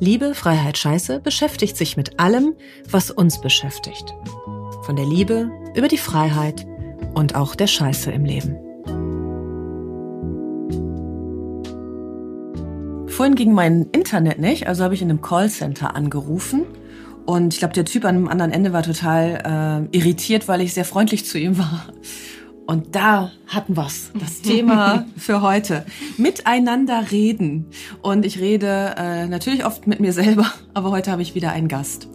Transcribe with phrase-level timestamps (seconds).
[0.00, 2.54] Liebe, Freiheit, Scheiße beschäftigt sich mit allem,
[2.90, 4.14] was uns beschäftigt.
[4.82, 6.66] Von der Liebe über die Freiheit
[7.14, 8.56] und auch der Scheiße im Leben.
[13.08, 16.62] Vorhin ging mein Internet nicht, also habe ich in einem Callcenter angerufen.
[17.26, 20.74] Und ich glaube, der Typ an dem anderen Ende war total äh, irritiert, weil ich
[20.74, 21.86] sehr freundlich zu ihm war.
[22.66, 24.10] Und da hatten wir's.
[24.18, 25.84] Das Thema für heute.
[26.16, 27.66] Miteinander reden.
[28.00, 31.68] Und ich rede äh, natürlich oft mit mir selber, aber heute habe ich wieder einen
[31.68, 32.08] Gast.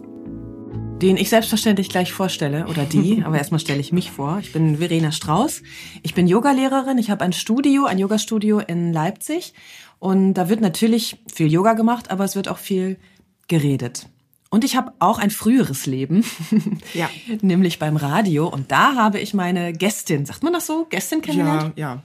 [1.00, 4.38] Den ich selbstverständlich gleich vorstelle, oder die, aber erstmal stelle ich mich vor.
[4.40, 5.62] Ich bin Verena Strauß.
[6.02, 6.98] Ich bin Yogalehrerin.
[6.98, 9.54] Ich habe ein Studio, ein Yogastudio in Leipzig.
[10.00, 12.98] Und da wird natürlich viel Yoga gemacht, aber es wird auch viel
[13.46, 14.08] geredet.
[14.50, 16.24] Und ich habe auch ein früheres Leben,
[16.94, 17.08] ja.
[17.40, 18.48] nämlich beim Radio.
[18.48, 21.72] Und da habe ich meine Gästin, sagt man das so, Gästin kennengelernt?
[21.76, 22.02] Ja, ja.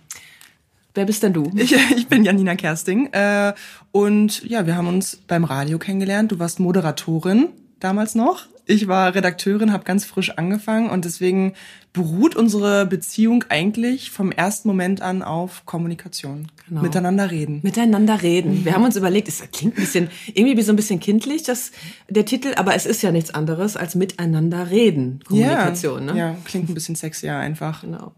[0.94, 1.52] Wer bist denn du?
[1.56, 3.08] Ich, ich bin Janina Kersting.
[3.08, 3.54] Äh,
[3.92, 6.32] und ja, wir haben uns beim Radio kennengelernt.
[6.32, 8.46] Du warst Moderatorin damals noch.
[8.68, 11.54] Ich war Redakteurin, habe ganz frisch angefangen und deswegen
[11.94, 16.48] beruht unsere Beziehung eigentlich vom ersten Moment an auf Kommunikation.
[16.68, 16.82] Genau.
[16.82, 17.60] Miteinander reden.
[17.64, 18.66] Miteinander reden.
[18.66, 21.72] Wir haben uns überlegt, es klingt ein bisschen, irgendwie wie so ein bisschen kindlich, das,
[22.10, 25.20] der Titel, aber es ist ja nichts anderes als miteinander reden.
[25.26, 26.20] Kommunikation, ja, ne?
[26.20, 27.82] Ja, klingt ein bisschen sexier einfach.
[27.82, 28.14] Genau.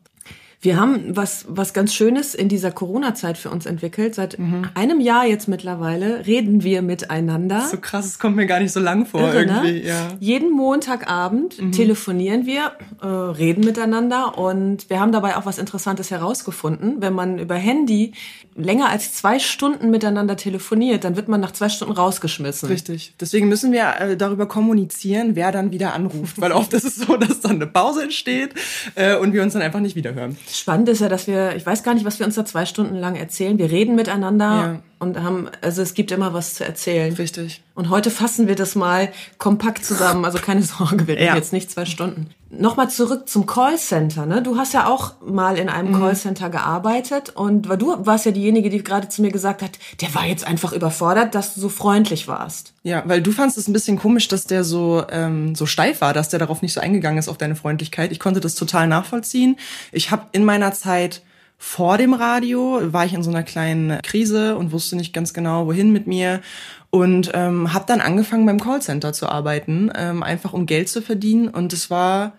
[0.59, 4.16] Wir haben was, was ganz Schönes in dieser Corona-Zeit für uns entwickelt.
[4.16, 4.69] Seit mhm.
[4.73, 7.61] einem Jahr jetzt mittlerweile reden wir miteinander.
[7.69, 9.52] So krass, es kommt mir gar nicht so lang vor Irre, ne?
[9.53, 9.80] irgendwie.
[9.81, 9.88] Ne?
[9.88, 10.07] Ja.
[10.19, 11.72] Jeden Montagabend mhm.
[11.73, 17.01] telefonieren wir, äh, reden miteinander und wir haben dabei auch was Interessantes herausgefunden.
[17.01, 18.13] Wenn man über Handy
[18.56, 22.67] länger als zwei Stunden miteinander telefoniert, dann wird man nach zwei Stunden rausgeschmissen.
[22.67, 23.13] Richtig.
[23.19, 26.41] Deswegen müssen wir äh, darüber kommunizieren, wer dann wieder anruft.
[26.41, 28.56] Weil oft ist es so, dass dann eine Pause entsteht
[28.96, 30.35] äh, und wir uns dann einfach nicht wiederhören.
[30.50, 32.96] Spannend ist ja, dass wir, ich weiß gar nicht, was wir uns da zwei Stunden
[32.96, 33.58] lang erzählen.
[33.58, 34.80] Wir reden miteinander ja.
[35.00, 37.13] und haben, also es gibt immer was zu erzählen.
[37.13, 37.62] Richtig.
[37.75, 40.25] Und heute fassen wir das mal kompakt zusammen.
[40.25, 41.35] Also keine Sorge, wir reden ja.
[41.35, 42.30] jetzt nicht zwei Stunden.
[42.50, 44.25] Nochmal zurück zum Callcenter.
[44.25, 44.41] Ne?
[44.41, 46.00] Du hast ja auch mal in einem mhm.
[46.00, 50.25] Callcenter gearbeitet und du warst ja diejenige, die gerade zu mir gesagt hat, der war
[50.25, 52.74] jetzt einfach überfordert, dass du so freundlich warst.
[52.84, 56.13] Ja, weil du fandest es ein bisschen komisch, dass der so ähm, so steif war,
[56.13, 58.13] dass der darauf nicht so eingegangen ist auf deine Freundlichkeit.
[58.13, 59.58] Ich konnte das total nachvollziehen.
[59.91, 61.22] Ich habe in meiner Zeit
[61.57, 65.66] vor dem Radio war ich in so einer kleinen Krise und wusste nicht ganz genau,
[65.66, 66.41] wohin mit mir
[66.90, 71.47] und ähm, habe dann angefangen beim Callcenter zu arbeiten, ähm, einfach um Geld zu verdienen
[71.47, 72.34] und es war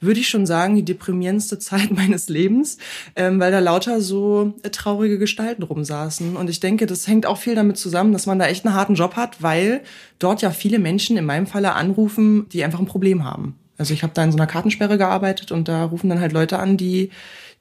[0.00, 2.78] würde ich schon sagen, die deprimierendste Zeit meines Lebens,
[3.16, 6.36] ähm, weil da lauter so äh, traurige Gestalten rumsaßen.
[6.36, 8.94] Und ich denke, das hängt auch viel damit zusammen, dass man da echt einen harten
[8.94, 9.80] Job hat, weil
[10.18, 13.56] dort ja viele Menschen in meinem Falle anrufen, die einfach ein Problem haben.
[13.76, 16.58] Also ich habe da in so einer Kartensperre gearbeitet und da rufen dann halt Leute
[16.58, 17.10] an, die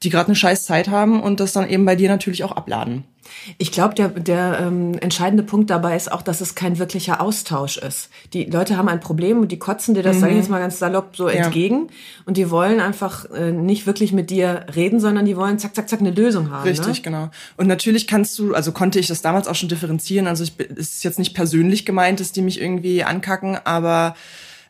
[0.03, 3.03] die gerade eine scheiß Zeit haben und das dann eben bei dir natürlich auch abladen.
[3.57, 7.77] Ich glaube, der, der ähm, entscheidende Punkt dabei ist auch, dass es kein wirklicher Austausch
[7.77, 8.09] ist.
[8.33, 10.21] Die Leute haben ein Problem und die kotzen dir das, mhm.
[10.21, 11.45] sage ich jetzt mal ganz salopp, so ja.
[11.45, 11.89] entgegen.
[12.25, 15.89] Und die wollen einfach äh, nicht wirklich mit dir reden, sondern die wollen zack, zack,
[15.89, 16.67] zack eine Lösung haben.
[16.67, 17.01] Richtig, ne?
[17.01, 17.29] genau.
[17.57, 20.27] Und natürlich kannst du, also konnte ich das damals auch schon differenzieren.
[20.27, 24.15] Also ich, es ist jetzt nicht persönlich gemeint, dass die mich irgendwie ankacken, aber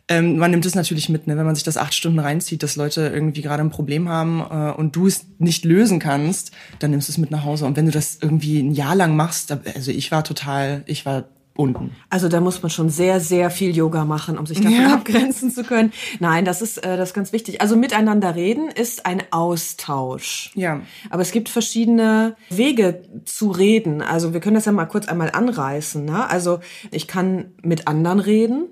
[0.10, 1.38] ähm, man nimmt es natürlich mit, ne?
[1.38, 4.72] wenn man sich das acht Stunden reinzieht, dass Leute irgendwie gerade ein Problem haben äh,
[4.78, 7.66] und du es nicht lösen kannst, dann nimmst du es mit nach Hause.
[7.66, 11.26] Und wenn du das irgendwie ein Jahr lang machst, also ich war total, ich war
[11.58, 11.92] unten.
[12.10, 14.94] Also da muss man schon sehr, sehr viel Yoga machen, um sich davon ja.
[14.94, 15.92] abgrenzen zu können.
[16.20, 17.62] Nein, das ist, äh, das ist ganz wichtig.
[17.62, 20.52] Also miteinander reden ist ein Austausch.
[20.56, 20.82] Ja.
[21.10, 24.02] Aber es gibt verschiedene Wege zu reden.
[24.02, 26.06] Also wir können das ja mal kurz einmal anreißen.
[26.06, 26.30] Ne?
[26.30, 26.60] Also
[26.92, 28.68] ich kann mit anderen reden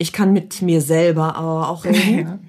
[0.00, 2.40] ich kann mit mir selber auch reden.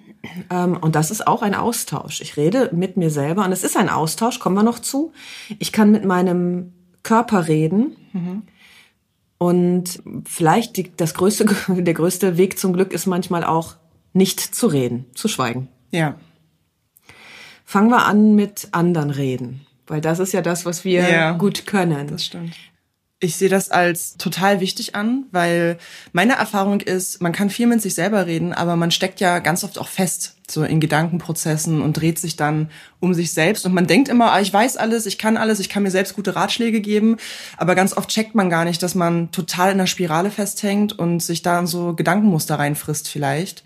[0.50, 0.63] Ja.
[0.63, 2.21] Ähm, und das ist auch ein Austausch.
[2.21, 5.12] Ich rede mit mir selber und es ist ein Austausch, kommen wir noch zu.
[5.59, 6.71] Ich kann mit meinem
[7.03, 7.98] Körper reden.
[8.13, 8.44] Mhm.
[9.38, 13.75] Und vielleicht die, das größte, der größte Weg zum Glück ist manchmal auch
[14.13, 15.68] nicht zu reden, zu schweigen.
[15.92, 16.15] Ja.
[17.65, 21.65] Fangen wir an mit anderen reden, weil das ist ja das, was wir ja, gut
[21.65, 22.07] können.
[22.07, 22.56] Das stimmt.
[23.23, 25.77] Ich sehe das als total wichtig an, weil
[26.12, 29.63] meine Erfahrung ist, man kann viel mit sich selber reden, aber man steckt ja ganz
[29.63, 33.63] oft auch fest, so in Gedankenprozessen und dreht sich dann um sich selbst.
[33.68, 36.15] Und man denkt immer, ah, ich weiß alles, ich kann alles, ich kann mir selbst
[36.15, 37.18] gute Ratschläge geben.
[37.57, 41.21] Aber ganz oft checkt man gar nicht, dass man total in der Spirale festhängt und
[41.21, 43.63] sich da so Gedankenmuster reinfrisst vielleicht.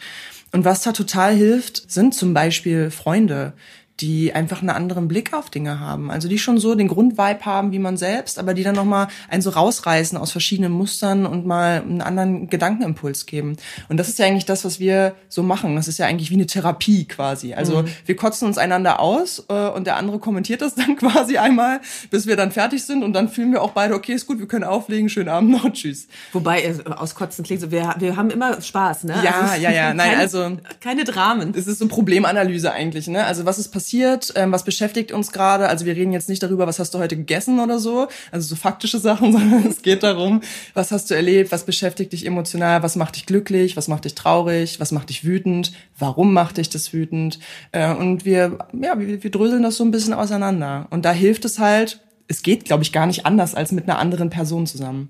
[0.51, 3.53] Und was da total hilft, sind zum Beispiel Freunde,
[4.01, 6.11] die einfach einen anderen Blick auf Dinge haben.
[6.11, 9.41] Also die schon so den Grundvibe haben wie man selbst, aber die dann nochmal einen
[9.41, 13.55] so rausreißen aus verschiedenen Mustern und mal einen anderen Gedankenimpuls geben.
[13.87, 15.75] Und das ist ja eigentlich das, was wir so machen.
[15.77, 17.53] Das ist ja eigentlich wie eine Therapie quasi.
[17.53, 17.87] Also mhm.
[18.05, 21.79] wir kotzen uns einander aus äh, und der andere kommentiert das dann quasi einmal,
[22.11, 24.47] bis wir dann fertig sind und dann fühlen wir auch beide, okay, ist gut, wir
[24.47, 26.07] können auflegen, schönen Abend noch, tschüss.
[26.33, 29.15] Wobei, äh, auskotzen klingt so, wir, wir haben immer Spaß, ne?
[29.23, 30.57] Ja, also, ja, ja, nein, keine, also.
[30.81, 31.53] Keine Dramen.
[31.55, 33.23] Es ist so Problemanalyse eigentlich, ne?
[33.25, 33.84] Also was ist passiert?
[33.85, 35.69] Passiert, ähm, was beschäftigt uns gerade.
[35.69, 38.55] Also wir reden jetzt nicht darüber, was hast du heute gegessen oder so, also so
[38.55, 40.41] faktische Sachen, sondern es geht darum,
[40.73, 44.15] was hast du erlebt, was beschäftigt dich emotional, was macht dich glücklich, was macht dich
[44.15, 47.37] traurig, was macht dich wütend, warum macht dich das wütend.
[47.71, 50.87] Äh, und wir, ja, wir, wir dröseln das so ein bisschen auseinander.
[50.89, 53.99] Und da hilft es halt, es geht, glaube ich, gar nicht anders als mit einer
[53.99, 55.09] anderen Person zusammen.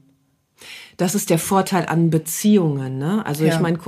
[0.98, 2.98] Das ist der Vorteil an Beziehungen.
[2.98, 3.26] Ne?
[3.26, 3.54] Also ja.
[3.54, 3.80] ich meine,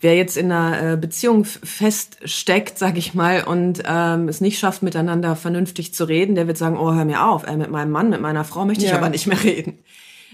[0.00, 4.82] wer jetzt in einer äh, Beziehung feststeckt, sag ich mal, und ähm, es nicht schafft,
[4.82, 8.10] miteinander vernünftig zu reden, der wird sagen, oh, hör mir auf, äh, mit meinem Mann,
[8.10, 8.96] mit meiner Frau möchte ich ja.
[8.96, 9.78] aber nicht mehr reden.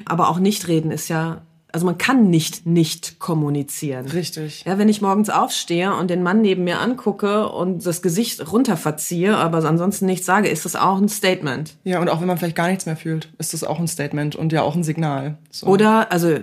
[0.05, 4.07] Aber auch nicht reden ist ja also man kann nicht nicht kommunizieren.
[4.07, 4.65] Richtig.
[4.65, 9.37] Ja, wenn ich morgens aufstehe und den Mann neben mir angucke und das Gesicht runterverziehe,
[9.37, 11.77] aber ansonsten nichts sage, ist das auch ein Statement.
[11.85, 14.35] Ja, und auch wenn man vielleicht gar nichts mehr fühlt, ist das auch ein Statement
[14.35, 15.37] und ja auch ein Signal.
[15.51, 15.67] So.
[15.67, 16.39] Oder, also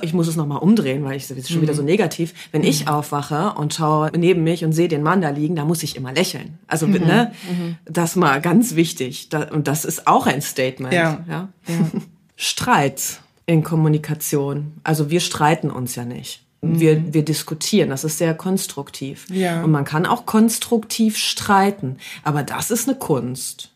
[0.00, 1.62] ich muss es nochmal umdrehen, weil ich das ist schon mhm.
[1.62, 2.32] wieder so negativ.
[2.50, 2.68] Wenn mhm.
[2.68, 5.94] ich aufwache und schaue neben mich und sehe den Mann da liegen, da muss ich
[5.96, 6.58] immer lächeln.
[6.66, 6.94] Also mhm.
[6.94, 7.76] ne, mhm.
[7.84, 9.28] das mal ganz wichtig.
[9.52, 10.94] und das ist auch ein Statement.
[10.94, 11.22] Ja.
[11.28, 11.48] ja?
[11.68, 11.74] ja.
[12.36, 14.74] Streit in Kommunikation.
[14.84, 16.44] Also wir streiten uns ja nicht.
[16.62, 17.14] Wir, mhm.
[17.14, 19.26] wir diskutieren, das ist sehr konstruktiv.
[19.28, 19.64] Ja.
[19.64, 23.70] Und man kann auch konstruktiv streiten, aber das ist eine Kunst.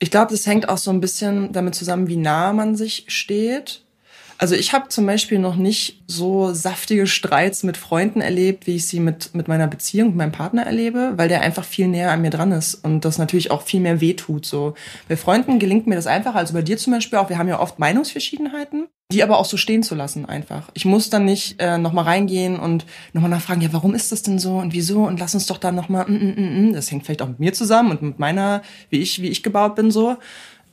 [0.00, 3.80] Ich glaube, das hängt auch so ein bisschen damit zusammen, wie nah man sich steht.
[4.38, 8.86] Also ich habe zum Beispiel noch nicht so saftige Streits mit Freunden erlebt, wie ich
[8.86, 12.20] sie mit, mit meiner Beziehung, mit meinem Partner erlebe, weil der einfach viel näher an
[12.20, 14.44] mir dran ist und das natürlich auch viel mehr wehtut.
[14.44, 14.74] So.
[15.08, 17.30] Bei Freunden gelingt mir das einfacher, also bei dir zum Beispiel auch.
[17.30, 20.68] Wir haben ja oft Meinungsverschiedenheiten, die aber auch so stehen zu lassen einfach.
[20.74, 22.84] Ich muss dann nicht äh, nochmal reingehen und
[23.14, 25.72] nochmal nachfragen, ja, warum ist das denn so und wieso und lass uns doch da
[25.72, 26.72] nochmal, mm, mm, mm, mm.
[26.74, 29.76] das hängt vielleicht auch mit mir zusammen und mit meiner, wie ich, wie ich gebaut
[29.76, 30.16] bin so.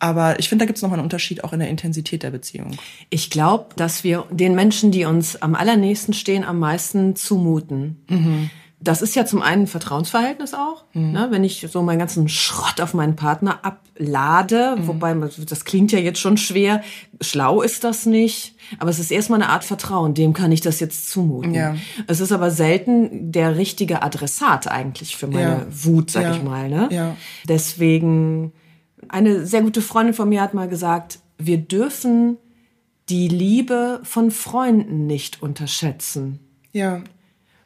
[0.04, 2.76] Aber ich finde, da gibt es noch einen Unterschied auch in der Intensität der Beziehung.
[3.10, 8.04] Ich glaube, dass wir den Menschen, die uns am allernächsten stehen, am meisten zumuten.
[8.10, 8.50] Mhm.
[8.82, 10.84] Das ist ja zum einen ein Vertrauensverhältnis auch.
[10.92, 11.14] Mhm.
[11.14, 11.28] Ne?
[11.30, 14.88] Wenn ich so meinen ganzen Schrott auf meinen Partner ablade, mhm.
[14.88, 16.82] wobei das klingt ja jetzt schon schwer,
[17.22, 20.82] schlau ist das nicht, aber es ist erstmal eine Art Vertrauen, dem kann ich das
[20.82, 21.54] jetzt zumuten.
[21.54, 21.78] Ja.
[22.08, 25.66] Es ist aber selten der richtige Adressat eigentlich für meine ja.
[25.70, 26.32] Wut, sag ja.
[26.34, 26.68] ich mal.
[26.68, 27.16] Ne?
[27.48, 28.52] Deswegen
[29.14, 32.38] eine sehr gute Freundin von mir hat mal gesagt, wir dürfen
[33.10, 36.40] die Liebe von Freunden nicht unterschätzen.
[36.72, 37.02] Ja.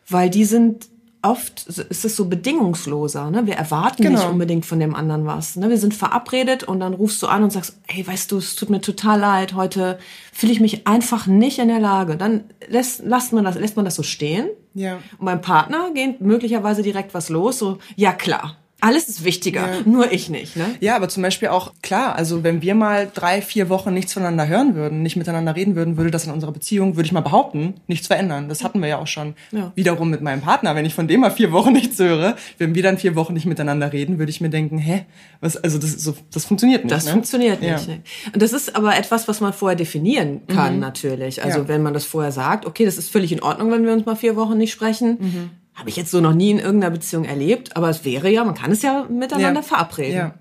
[0.09, 0.89] Weil die sind
[1.21, 3.31] oft, ist es so bedingungsloser.
[3.31, 3.47] Ne?
[3.47, 4.19] Wir erwarten genau.
[4.19, 5.55] nicht unbedingt von dem anderen was.
[5.55, 5.69] Ne?
[5.69, 8.69] Wir sind verabredet und dann rufst du an und sagst, hey, weißt du, es tut
[8.69, 9.99] mir total leid, heute
[10.33, 12.17] fühle ich mich einfach nicht in der Lage.
[12.17, 14.49] Dann lässt, lässt, man, das, lässt man das so stehen.
[14.73, 14.99] Ja.
[15.17, 19.81] Und beim Partner geht möglicherweise direkt was los, so, ja klar alles ist wichtiger, ja.
[19.85, 20.55] nur ich nicht.
[20.55, 20.75] Ne?
[20.81, 24.47] Ja, aber zum Beispiel auch, klar, also wenn wir mal drei, vier Wochen nichts voneinander
[24.47, 27.75] hören würden, nicht miteinander reden würden, würde das in unserer Beziehung, würde ich mal behaupten,
[27.87, 28.49] nichts verändern.
[28.49, 29.71] Das hatten wir ja auch schon ja.
[29.73, 30.75] wiederum mit meinem Partner.
[30.75, 33.47] Wenn ich von dem mal vier Wochen nichts höre, wenn wir dann vier Wochen nicht
[33.47, 35.05] miteinander reden, würde ich mir denken, hä,
[35.41, 36.93] was, also das, so, das funktioniert nicht.
[36.93, 37.13] Das ne?
[37.13, 37.87] funktioniert nicht.
[37.87, 37.95] Ja.
[38.31, 40.81] Und das ist aber etwas, was man vorher definieren kann, mhm.
[40.81, 41.43] natürlich.
[41.43, 44.05] Also wenn man das vorher sagt, okay, das ist völlig in Ordnung, wenn wir uns
[44.05, 45.17] mal vier Wochen nicht sprechen.
[45.19, 48.43] Mhm habe ich jetzt so noch nie in irgendeiner Beziehung erlebt, aber es wäre ja,
[48.43, 49.65] man kann es ja miteinander ja.
[49.65, 50.17] verabreden.
[50.17, 50.33] Ja.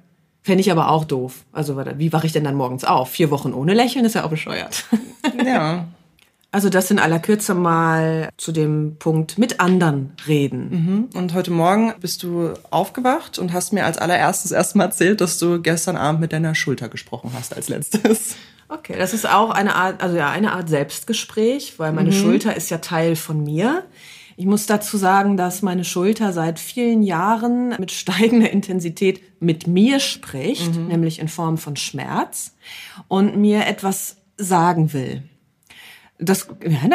[0.42, 1.44] Fände ich aber auch doof.
[1.52, 3.10] Also wie wache ich denn dann morgens auf?
[3.10, 4.84] Vier Wochen ohne Lächeln ist ja auch bescheuert.
[5.44, 5.86] Ja.
[6.52, 10.70] Also das in aller Kürze mal zu dem Punkt mit anderen reden.
[10.70, 11.18] Mhm.
[11.18, 15.60] Und heute Morgen bist du aufgewacht und hast mir als allererstes erstmal erzählt, dass du
[15.60, 18.36] gestern Abend mit deiner Schulter gesprochen hast als letztes.
[18.68, 22.14] Okay, das ist auch eine Art, also ja, eine Art Selbstgespräch, weil meine mhm.
[22.14, 23.84] Schulter ist ja Teil von mir.
[24.38, 29.98] Ich muss dazu sagen, dass meine Schulter seit vielen Jahren mit steigender Intensität mit mir
[29.98, 30.88] spricht, mhm.
[30.88, 32.54] nämlich in Form von Schmerz
[33.08, 35.22] und mir etwas sagen will.
[36.18, 36.48] das,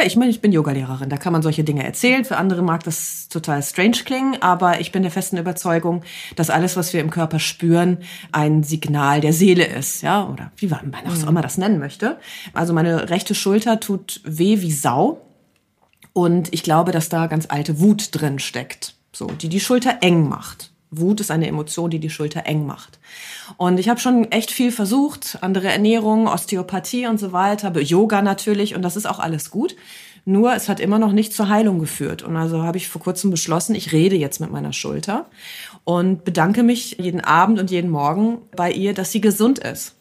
[0.04, 2.26] ich meine, ich bin Yogalehrerin, da kann man solche Dinge erzählen.
[2.26, 6.04] Für andere mag das total strange klingen, aber ich bin der festen Überzeugung,
[6.36, 7.98] dass alles, was wir im Körper spüren,
[8.32, 12.20] ein Signal der Seele ist, ja, oder wie man auch immer das nennen möchte.
[12.54, 15.31] Also meine rechte Schulter tut weh wie Sau
[16.14, 20.28] und ich glaube, dass da ganz alte Wut drin steckt, so, die die Schulter eng
[20.28, 20.72] macht.
[20.92, 23.00] Wut ist eine Emotion, die die Schulter eng macht.
[23.56, 28.76] Und ich habe schon echt viel versucht, andere Ernährung, Osteopathie und so weiter, Yoga natürlich
[28.76, 29.76] und das ist auch alles gut.
[30.26, 32.22] Nur es hat immer noch nicht zur Heilung geführt.
[32.22, 35.28] Und also habe ich vor kurzem beschlossen, ich rede jetzt mit meiner Schulter
[35.84, 39.96] und bedanke mich jeden Abend und jeden Morgen bei ihr, dass sie gesund ist.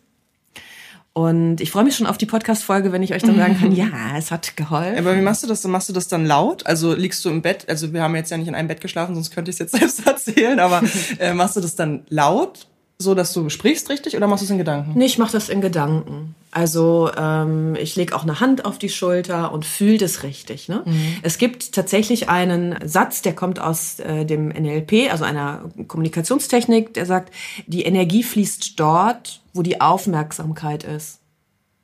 [1.13, 4.17] Und ich freue mich schon auf die Podcast-Folge, wenn ich euch dann sagen kann, ja,
[4.17, 4.99] es hat geholfen.
[4.99, 5.65] Aber wie machst du das?
[5.65, 6.65] Machst du das dann laut?
[6.67, 7.69] Also liegst du im Bett?
[7.69, 9.73] Also wir haben jetzt ja nicht in einem Bett geschlafen, sonst könnte ich es jetzt
[9.77, 10.61] selbst erzählen.
[10.61, 10.83] Aber
[11.19, 12.69] äh, machst du das dann laut,
[13.01, 14.93] so dass du sprichst richtig, oder machst du es in Gedanken?
[14.95, 16.35] Nee, ich mache das in Gedanken.
[16.51, 20.69] Also ähm, ich lege auch eine Hand auf die Schulter und fühle das richtig.
[20.69, 20.83] Ne?
[20.85, 21.17] Mhm.
[21.23, 27.07] Es gibt tatsächlich einen Satz, der kommt aus äh, dem NLP, also einer Kommunikationstechnik, der
[27.07, 27.33] sagt,
[27.67, 31.21] die Energie fließt dort, wo die Aufmerksamkeit ist.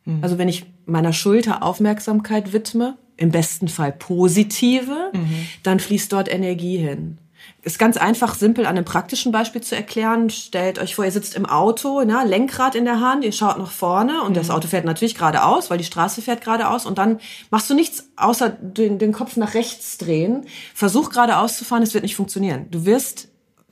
[0.04, 0.18] Mhm.
[0.20, 5.46] Also wenn ich meiner Schulter Aufmerksamkeit widme, im besten Fall positive, mhm.
[5.62, 7.16] dann fließt dort Energie hin.
[7.62, 10.31] Ist ganz einfach, simpel an einem praktischen Beispiel zu erklären.
[10.31, 13.71] Stellt euch vor, ihr sitzt im Auto, na, Lenkrad in der Hand, ihr schaut nach
[13.71, 14.35] vorne und mhm.
[14.35, 17.19] das Auto fährt natürlich geradeaus, weil die Straße fährt geradeaus und dann
[17.50, 20.47] machst du nichts außer den, den Kopf nach rechts drehen.
[20.75, 22.67] Versuch geradeaus zu fahren, es wird nicht funktionieren.
[22.71, 23.29] Du wirst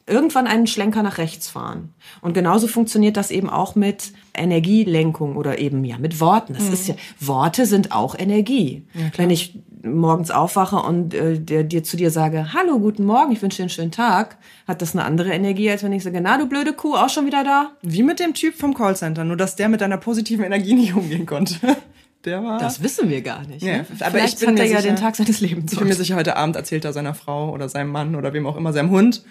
[0.06, 1.94] irgendwann einen Schlenker nach rechts fahren.
[2.20, 6.54] Und genauso funktioniert das eben auch mit Energielenkung oder eben ja mit Worten.
[6.54, 6.72] Das mhm.
[6.72, 8.86] ist ja Worte sind auch Energie.
[8.92, 13.32] Ja, Wenn ich morgens aufwache und äh, der, dir zu dir sage, hallo, guten Morgen,
[13.32, 16.20] ich wünsche dir einen schönen Tag, hat das eine andere Energie, als wenn ich sage,
[16.20, 17.72] na du blöde Kuh, auch schon wieder da?
[17.82, 21.26] Wie mit dem Typ vom Callcenter, nur dass der mit deiner positiven Energie nicht umgehen
[21.26, 21.54] konnte.
[22.24, 23.62] Der war das wissen wir gar nicht.
[23.62, 23.86] Ja, ne?
[24.00, 25.74] aber Vielleicht ich bin hat er ja sicher, den Tag seines Lebens.
[25.74, 28.46] Ich bin mir sicher, heute Abend erzählt er seiner Frau oder seinem Mann oder wem
[28.46, 29.22] auch immer, seinem Hund,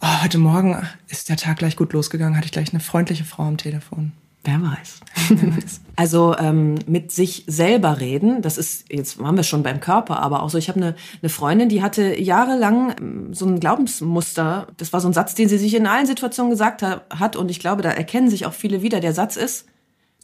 [0.00, 3.44] oh, heute Morgen ist der Tag gleich gut losgegangen, hatte ich gleich eine freundliche Frau
[3.44, 4.10] am Telefon.
[4.44, 5.00] Wer weiß.
[5.30, 5.80] Wer weiß.
[5.96, 10.42] Also ähm, mit sich selber reden, das ist, jetzt waren wir schon beim Körper, aber
[10.42, 14.92] auch so, ich habe eine, eine Freundin, die hatte jahrelang ähm, so ein Glaubensmuster, das
[14.92, 17.82] war so ein Satz, den sie sich in allen Situationen gesagt hat und ich glaube,
[17.82, 19.00] da erkennen sich auch viele wieder.
[19.00, 19.66] Der Satz ist,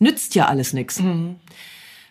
[0.00, 1.00] nützt ja alles nichts.
[1.00, 1.37] Mhm.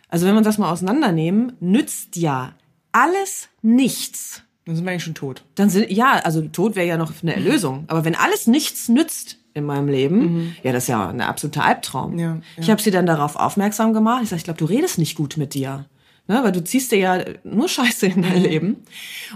[0.08, 2.54] Also wenn wir das mal auseinandernehmen, nützt ja
[2.92, 5.46] alles nichts dann sind wir eigentlich schon tot.
[5.56, 7.86] Dann sind, ja, also tot wäre ja noch eine Erlösung.
[7.88, 10.56] Aber wenn alles nichts nützt in meinem Leben, mhm.
[10.64, 12.18] ja, das ist ja ein absoluter Albtraum.
[12.18, 12.42] Ja, ja.
[12.58, 14.24] Ich habe sie dann darauf aufmerksam gemacht.
[14.24, 15.86] Ich sage, ich glaube, du redest nicht gut mit dir.
[16.28, 18.44] Ne, weil du ziehst dir ja nur Scheiße in dein mhm.
[18.44, 18.78] Leben.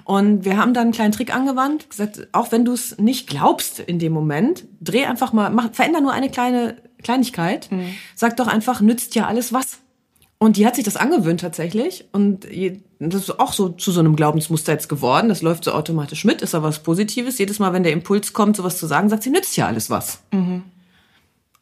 [0.04, 3.80] Und wir haben dann einen kleinen Trick angewandt, gesagt, auch wenn du es nicht glaubst
[3.80, 7.72] in dem Moment, dreh einfach mal, mach, veränder nur eine kleine Kleinigkeit.
[7.72, 7.96] Mhm.
[8.14, 9.80] Sag doch einfach, nützt ja alles was.
[10.44, 12.04] Und die hat sich das angewöhnt tatsächlich.
[12.12, 12.46] Und
[13.00, 15.30] das ist auch so zu so einem Glaubensmuster jetzt geworden.
[15.30, 17.38] Das läuft so automatisch mit, ist aber was Positives.
[17.38, 20.20] Jedes Mal, wenn der Impuls kommt, sowas zu sagen, sagt sie, nützt ja alles was.
[20.34, 20.64] Mhm.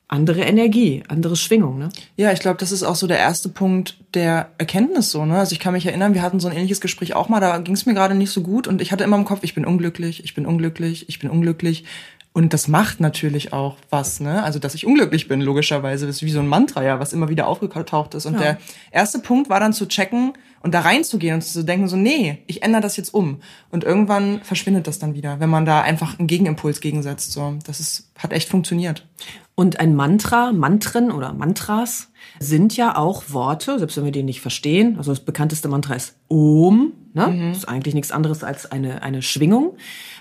[0.07, 1.89] Andere Energie, andere Schwingung, ne?
[2.17, 5.38] Ja, ich glaube, das ist auch so der erste Punkt der Erkenntnis so, ne?
[5.38, 7.75] Also ich kann mich erinnern, wir hatten so ein ähnliches Gespräch auch mal, da ging
[7.75, 10.23] es mir gerade nicht so gut und ich hatte immer im Kopf, ich bin unglücklich,
[10.23, 11.85] ich bin unglücklich, ich bin unglücklich.
[12.33, 14.41] Und das macht natürlich auch was, ne?
[14.43, 16.07] Also, dass ich unglücklich bin, logischerweise.
[16.07, 18.25] Das ist wie so ein Mantra, ja, was immer wieder aufgetaucht ist.
[18.25, 18.39] Und ja.
[18.39, 18.57] der
[18.89, 20.33] erste Punkt war dann zu checken
[20.63, 23.41] und da reinzugehen und zu denken, so, nee, ich ändere das jetzt um.
[23.69, 27.33] Und irgendwann verschwindet das dann wieder, wenn man da einfach einen Gegenimpuls gegensetzt.
[27.33, 29.05] So, das ist, hat echt funktioniert.
[29.55, 34.41] Und ein Mantra, Mantren oder Mantras sind ja auch Worte, selbst wenn wir die nicht
[34.41, 34.97] verstehen.
[34.97, 36.93] Also das bekannteste Mantra ist Om.
[37.13, 37.27] Ne?
[37.27, 37.50] Mhm.
[37.50, 39.75] Das ist eigentlich nichts anderes als eine, eine Schwingung.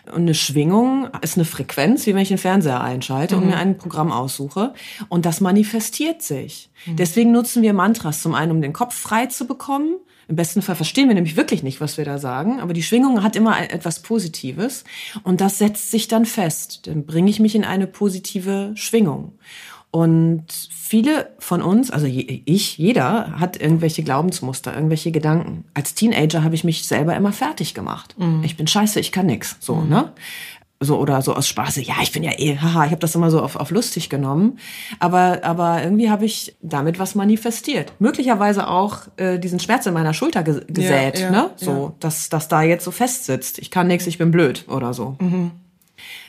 [0.06, 3.42] Und eine Schwingung ist eine Frequenz, wie wenn ich den Fernseher einschalte mhm.
[3.42, 4.74] und mir ein Programm aussuche.
[5.08, 6.70] Und das manifestiert sich.
[6.86, 6.96] Mhm.
[6.96, 9.96] Deswegen nutzen wir Mantras zum einen, um den Kopf frei zu bekommen
[10.30, 13.24] im besten Fall verstehen wir nämlich wirklich nicht, was wir da sagen, aber die Schwingung
[13.24, 14.84] hat immer etwas Positives
[15.24, 16.86] und das setzt sich dann fest.
[16.86, 19.32] Dann bringe ich mich in eine positive Schwingung.
[19.92, 25.64] Und viele von uns, also ich, jeder, hat irgendwelche Glaubensmuster, irgendwelche Gedanken.
[25.74, 28.14] Als Teenager habe ich mich selber immer fertig gemacht.
[28.18, 28.42] Mhm.
[28.44, 29.56] Ich bin scheiße, ich kann nix.
[29.58, 29.88] So, mhm.
[29.88, 30.12] ne?
[30.82, 33.30] so oder so aus Spaß, ja, ich bin ja eh, haha, ich habe das immer
[33.30, 34.58] so auf, auf lustig genommen,
[34.98, 37.92] aber aber irgendwie habe ich damit was manifestiert.
[37.98, 41.50] Möglicherweise auch äh, diesen Schmerz in meiner Schulter ge gesät, ja, ja, ne?
[41.56, 41.92] So, ja.
[42.00, 43.58] dass dass da jetzt so fest sitzt.
[43.58, 45.16] Ich kann nichts, ich bin blöd oder so.
[45.20, 45.50] Mhm.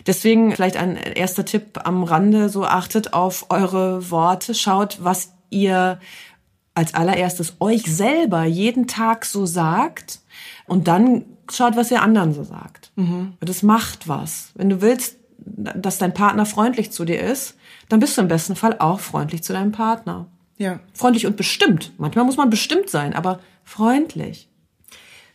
[0.08, 6.00] Deswegen vielleicht ein erster Tipp am Rande, so achtet auf eure Worte, schaut, was ihr
[6.74, 10.20] als allererstes euch selber jeden Tag so sagt
[10.68, 12.92] und dann schaut, was ihr anderen so sagt.
[12.96, 13.34] Mhm.
[13.42, 14.52] Das macht was.
[14.56, 17.56] Wenn du willst, dass dein Partner freundlich zu dir ist,
[17.90, 20.28] dann bist du im besten Fall auch freundlich zu deinem Partner.
[20.58, 20.80] Ja.
[20.94, 21.92] Freundlich und bestimmt.
[21.98, 24.48] Manchmal muss man bestimmt sein, aber freundlich.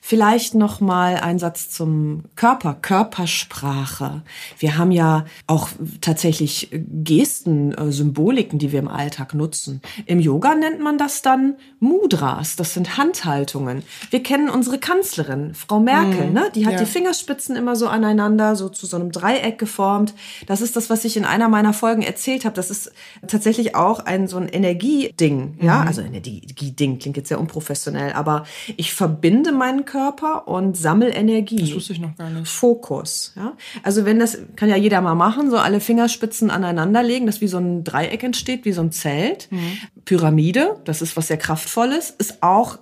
[0.09, 4.23] Vielleicht noch mal ein Satz zum Körper, Körpersprache.
[4.57, 5.69] Wir haben ja auch
[6.01, 9.83] tatsächlich Gesten, äh, Symboliken, die wir im Alltag nutzen.
[10.05, 12.55] Im Yoga nennt man das dann Mudras.
[12.55, 13.83] Das sind Handhaltungen.
[14.11, 16.35] Wir kennen unsere Kanzlerin, Frau Merkel, mhm.
[16.35, 16.53] ne?
[16.55, 16.79] Die hat ja.
[16.79, 20.15] die Fingerspitzen immer so aneinander, so zu so einem Dreieck geformt.
[20.47, 22.55] Das ist das, was ich in einer meiner Folgen erzählt habe.
[22.55, 22.93] Das ist
[23.27, 25.81] tatsächlich auch ein so ein Energieding, ja?
[25.81, 25.89] Mhm.
[25.89, 28.45] Also Energieding klingt jetzt sehr unprofessionell, aber
[28.77, 31.57] ich verbinde meinen Körper Körper und Sammelenergie.
[31.57, 32.47] Das wusste ich noch gar nicht.
[32.47, 33.33] Fokus.
[33.35, 33.55] Ja?
[33.83, 37.47] Also wenn das, kann ja jeder mal machen, so alle Fingerspitzen aneinander legen, dass wie
[37.47, 39.49] so ein Dreieck entsteht, wie so ein Zelt.
[39.51, 39.79] Mhm.
[40.05, 42.79] Pyramide, das ist was sehr kraftvolles, ist auch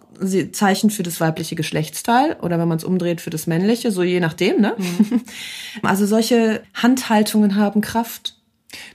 [0.50, 4.18] Zeichen für das weibliche Geschlechtsteil oder wenn man es umdreht für das männliche, so je
[4.18, 4.60] nachdem.
[4.60, 4.74] Ne?
[4.76, 5.22] Mhm.
[5.82, 8.36] Also solche Handhaltungen haben Kraft.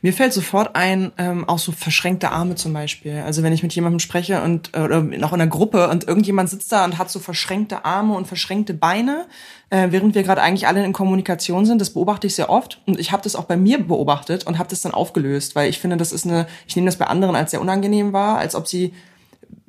[0.01, 3.21] Mir fällt sofort ein, ähm, auch so verschränkte Arme zum Beispiel.
[3.25, 6.49] Also wenn ich mit jemandem spreche und äh, oder noch in einer Gruppe und irgendjemand
[6.49, 9.25] sitzt da und hat so verschränkte Arme und verschränkte Beine,
[9.69, 12.99] äh, während wir gerade eigentlich alle in Kommunikation sind, das beobachte ich sehr oft und
[12.99, 15.97] ich habe das auch bei mir beobachtet und habe das dann aufgelöst, weil ich finde,
[15.97, 18.93] das ist eine, ich nehme das bei anderen als sehr unangenehm wahr, als ob sie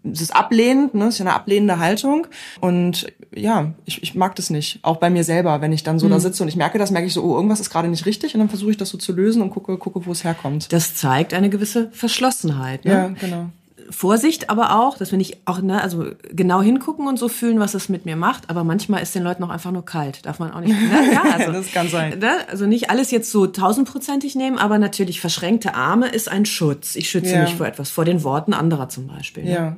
[0.05, 1.07] es ist ablehnend, ne?
[1.07, 2.27] es ist ja eine ablehnende Haltung.
[2.61, 4.79] Und ja, ich, ich mag das nicht.
[4.83, 6.11] Auch bei mir selber, wenn ich dann so mhm.
[6.11, 8.35] da sitze und ich merke das, merke ich so, oh, irgendwas ist gerade nicht richtig
[8.35, 10.73] und dann versuche ich das so zu lösen und gucke, gucke, wo es herkommt.
[10.73, 12.85] Das zeigt eine gewisse Verschlossenheit.
[12.85, 12.93] Ne?
[12.93, 13.51] Ja, genau.
[13.91, 17.75] Vorsicht aber auch, dass wir nicht auch ne, also genau hingucken und so fühlen, was
[17.75, 18.49] es mit mir macht.
[18.49, 20.25] Aber manchmal ist den Leuten auch einfach nur kalt.
[20.27, 20.71] Darf man auch nicht.
[20.71, 21.11] Ne?
[21.13, 22.21] Ja, also, das kann sein.
[22.21, 22.31] Ne?
[22.49, 26.95] Also nicht alles jetzt so tausendprozentig nehmen, aber natürlich verschränkte Arme ist ein Schutz.
[26.95, 27.43] Ich schütze ja.
[27.43, 29.45] mich vor etwas, vor den Worten anderer zum Beispiel.
[29.45, 29.53] Ne?
[29.53, 29.77] Ja.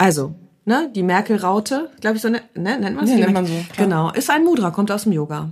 [0.00, 3.10] Also, ne, die Merkel-Raute, glaube ich, so ne, ne, nennt man es?
[3.10, 3.52] Ja, nennt man so.
[3.52, 3.86] Klar.
[3.86, 5.50] Genau, ist ein Mudra, kommt aus dem Yoga.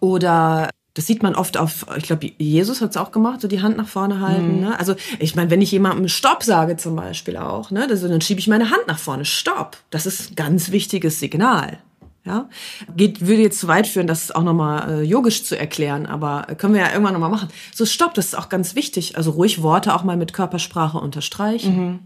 [0.00, 3.60] Oder das sieht man oft auf, ich glaube, Jesus hat es auch gemacht, so die
[3.60, 4.56] Hand nach vorne halten.
[4.56, 4.60] Mhm.
[4.60, 4.78] Ne?
[4.78, 8.40] Also ich meine, wenn ich jemandem Stopp sage zum Beispiel auch, ne, das, dann schiebe
[8.40, 9.26] ich meine Hand nach vorne.
[9.26, 9.76] Stopp.
[9.90, 11.78] Das ist ein ganz wichtiges Signal.
[12.24, 12.48] Ja,
[12.96, 16.72] geht würde jetzt zu weit führen, das auch nochmal äh, yogisch zu erklären, aber können
[16.72, 17.50] wir ja irgendwann nochmal machen.
[17.74, 19.18] So Stopp, das ist auch ganz wichtig.
[19.18, 21.76] Also ruhig Worte auch mal mit Körpersprache unterstreichen.
[21.76, 21.98] Mhm.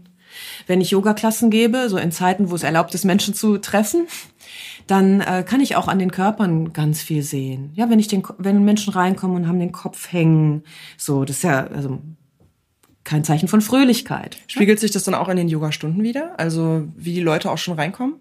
[0.67, 4.07] Wenn ich Yoga-Klassen gebe, so in Zeiten, wo es erlaubt ist, Menschen zu treffen,
[4.87, 7.71] dann äh, kann ich auch an den Körpern ganz viel sehen.
[7.75, 10.63] Ja, wenn ich den, wenn Menschen reinkommen und haben den Kopf hängen,
[10.97, 11.99] so, das ist ja also
[13.03, 14.37] kein Zeichen von Fröhlichkeit.
[14.47, 16.39] Spiegelt sich das dann auch in den Yoga-Stunden wieder?
[16.39, 18.15] Also wie die Leute auch schon reinkommen?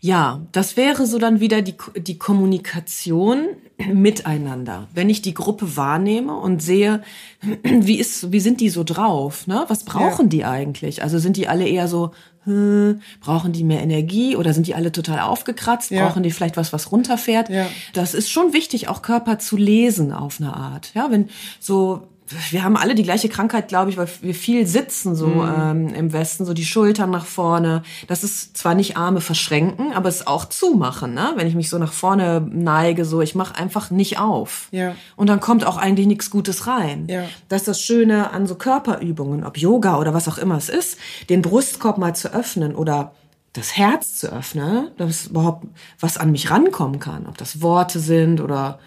[0.00, 3.48] Ja, das wäre so dann wieder die, die Kommunikation
[3.86, 4.88] miteinander.
[4.92, 7.02] Wenn ich die Gruppe wahrnehme und sehe,
[7.62, 9.64] wie ist, wie sind die so drauf, ne?
[9.68, 10.28] Was brauchen ja.
[10.28, 11.02] die eigentlich?
[11.02, 12.10] Also sind die alle eher so,
[12.44, 15.90] hm, brauchen die mehr Energie oder sind die alle total aufgekratzt?
[15.90, 16.06] Ja.
[16.06, 17.50] Brauchen die vielleicht was, was runterfährt?
[17.50, 17.66] Ja.
[17.92, 20.92] Das ist schon wichtig, auch Körper zu lesen auf eine Art.
[20.94, 21.28] Ja, wenn
[21.60, 22.08] so
[22.50, 25.54] wir haben alle die gleiche Krankheit, glaube ich, weil wir viel sitzen so mhm.
[25.58, 27.82] ähm, im Westen, so die Schultern nach vorne.
[28.06, 31.32] Das ist zwar nicht Arme verschränken, aber es auch zumachen, ne?
[31.36, 34.68] Wenn ich mich so nach vorne neige, so ich mache einfach nicht auf.
[34.70, 34.94] Ja.
[35.16, 37.06] Und dann kommt auch eigentlich nichts Gutes rein.
[37.08, 37.24] Ja.
[37.48, 40.98] Das ist das Schöne an so Körperübungen, ob Yoga oder was auch immer es ist,
[41.30, 43.12] den Brustkorb mal zu öffnen oder
[43.52, 45.66] das Herz zu öffnen, dass überhaupt
[45.98, 48.78] was an mich rankommen kann, ob das Worte sind oder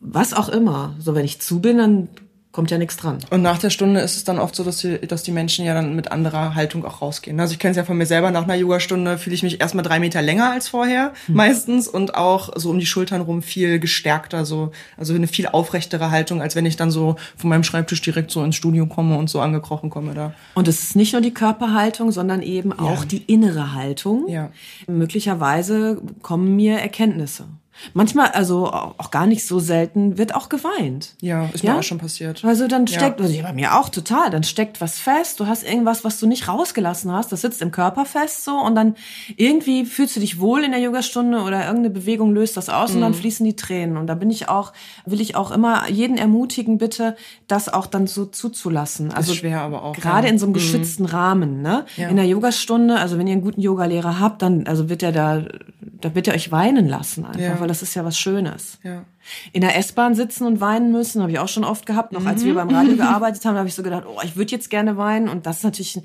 [0.00, 0.94] was auch immer.
[0.98, 2.08] So wenn ich zu bin, dann
[2.52, 3.18] kommt ja nichts dran.
[3.30, 5.72] Und nach der Stunde ist es dann oft so, dass die, dass die Menschen ja
[5.72, 7.40] dann mit anderer Haltung auch rausgehen.
[7.40, 9.82] Also ich kenne es ja von mir selber, nach einer Yogastunde fühle ich mich erstmal
[9.82, 11.34] drei Meter länger als vorher hm.
[11.34, 16.10] meistens und auch so um die Schultern rum viel gestärkter, so also eine viel aufrechtere
[16.10, 19.30] Haltung, als wenn ich dann so von meinem Schreibtisch direkt so ins Studio komme und
[19.30, 20.34] so angekrochen komme da.
[20.54, 23.06] Und es ist nicht nur die Körperhaltung, sondern eben auch ja.
[23.06, 24.28] die innere Haltung.
[24.28, 24.50] Ja.
[24.86, 27.46] Möglicherweise kommen mir Erkenntnisse.
[27.94, 31.14] Manchmal, also auch gar nicht so selten, wird auch geweint.
[31.20, 31.72] Ja, ist ja?
[31.72, 32.44] mir auch schon passiert.
[32.44, 33.26] Also dann steckt, ja.
[33.26, 36.48] also bei mir auch total, dann steckt was fest, du hast irgendwas, was du nicht
[36.48, 38.94] rausgelassen hast, das sitzt im Körper fest so und dann
[39.36, 42.96] irgendwie fühlst du dich wohl in der Yogastunde oder irgendeine Bewegung löst das aus mhm.
[42.96, 43.16] und dann mhm.
[43.16, 43.96] fließen die Tränen.
[43.96, 44.72] Und da bin ich auch,
[45.06, 47.16] will ich auch immer jeden ermutigen, bitte,
[47.48, 49.12] das auch dann so zuzulassen.
[49.12, 49.94] Also ist schwer aber auch.
[49.94, 50.32] Gerade ja.
[50.32, 50.54] in so einem mhm.
[50.54, 51.08] geschützten mhm.
[51.08, 51.86] Rahmen, ne?
[51.96, 52.08] Ja.
[52.08, 55.42] In der Yogastunde, also wenn ihr einen guten Yogalehrer habt, dann, also wird er da,
[55.80, 58.78] da wird er euch weinen lassen einfach, weil das ist ja was Schönes.
[58.82, 59.04] Ja.
[59.52, 62.12] In der S-Bahn sitzen und weinen müssen, habe ich auch schon oft gehabt.
[62.12, 62.26] Noch mhm.
[62.26, 64.96] als wir beim Radio gearbeitet haben, habe ich so gedacht, oh, ich würde jetzt gerne
[64.96, 65.28] weinen.
[65.28, 66.00] Und das ist natürlich,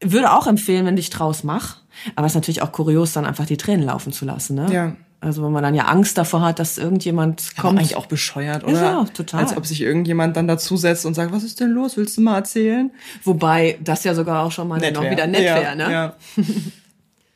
[0.00, 1.76] würde auch empfehlen, wenn dich draus mach.
[2.16, 4.56] Aber es ist natürlich auch kurios, dann einfach die Tränen laufen zu lassen.
[4.56, 4.72] Ne?
[4.72, 4.96] Ja.
[5.20, 7.72] Also wenn man dann ja Angst davor hat, dass irgendjemand kommt.
[7.72, 8.80] Aber eigentlich auch bescheuert, oder?
[8.80, 9.40] Ja, total.
[9.40, 11.96] Als ob sich irgendjemand dann dazusetzt und sagt, was ist denn los?
[11.98, 12.90] Willst du mal erzählen?
[13.24, 15.92] Wobei das ja sogar auch schon mal nett noch wieder nett ja, wäre, ne?
[15.92, 16.16] Ja.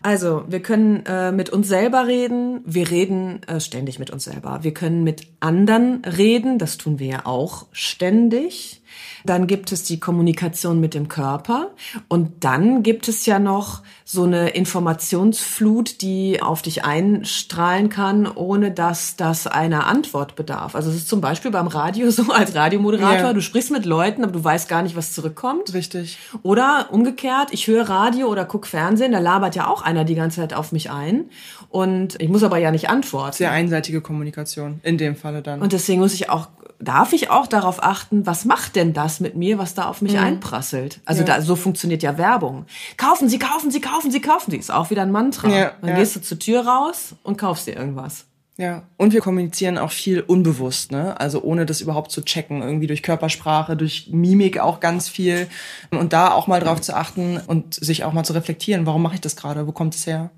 [0.02, 2.60] Also, wir können äh, mit uns selber reden.
[2.64, 4.60] Wir reden äh, ständig mit uns selber.
[4.62, 6.58] Wir können mit anderen reden.
[6.58, 8.81] Das tun wir ja auch ständig.
[9.24, 11.70] Dann gibt es die Kommunikation mit dem Körper.
[12.08, 18.70] Und dann gibt es ja noch so eine Informationsflut, die auf dich einstrahlen kann, ohne
[18.70, 20.74] dass das einer Antwort bedarf.
[20.74, 23.32] Also es ist zum Beispiel beim Radio so als Radiomoderator, Ja.
[23.32, 25.72] du sprichst mit Leuten, aber du weißt gar nicht, was zurückkommt.
[25.74, 26.18] Richtig.
[26.42, 30.40] Oder umgekehrt, ich höre Radio oder guck Fernsehen, da labert ja auch einer die ganze
[30.40, 31.26] Zeit auf mich ein.
[31.68, 33.36] Und ich muss aber ja nicht antworten.
[33.36, 35.62] Sehr einseitige Kommunikation in dem Falle dann.
[35.62, 36.48] Und deswegen muss ich auch,
[36.82, 40.18] darf ich auch darauf achten, was macht denn das mit mir, was da auf mich
[40.18, 41.00] einprasselt?
[41.04, 41.28] Also Mhm.
[41.28, 41.36] Ja.
[41.36, 42.66] da, so funktioniert ja Werbung.
[42.96, 44.56] Kaufen Sie, kaufen Sie, kaufen Sie, kaufen Sie.
[44.56, 45.48] Ist auch wieder ein Mantra.
[45.48, 45.96] Ja, Dann ja.
[45.96, 48.24] gehst du zur Tür raus und kaufst dir irgendwas.
[48.58, 51.18] Ja, und wir kommunizieren auch viel unbewusst, ne?
[51.18, 55.48] Also ohne das überhaupt zu checken, irgendwie durch Körpersprache, durch Mimik auch ganz viel
[55.90, 59.14] und da auch mal drauf zu achten und sich auch mal zu reflektieren, warum mache
[59.14, 60.30] ich das gerade, wo kommt es her?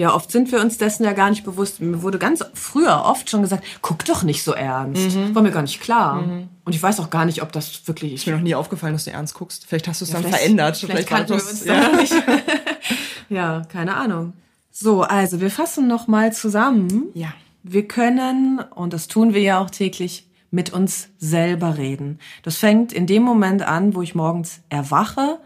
[0.00, 1.78] Ja, oft sind wir uns dessen ja gar nicht bewusst.
[1.82, 5.14] Mir wurde ganz früher oft schon gesagt, guck doch nicht so ernst.
[5.14, 5.34] Mhm.
[5.34, 6.24] War mir gar nicht klar.
[6.64, 9.04] Und ich weiß auch gar nicht, ob das wirklich Ist mir noch nie aufgefallen, dass
[9.04, 9.66] du ernst guckst.
[9.68, 10.76] Vielleicht hast du es dann Vielleicht- verändert.
[10.78, 11.88] Vielleicht, war kannten wir das- uns ja.
[11.96, 12.14] nicht.
[13.28, 14.32] ja, keine Ahnung.
[14.70, 17.08] So, also wir fassen noch mal zusammen.
[17.12, 17.34] Ja.
[17.62, 22.18] Wir können, und das tun wir ja auch täglich, mit uns selber reden.
[22.42, 25.38] Das fängt in dem Moment an, wo ich morgens erwache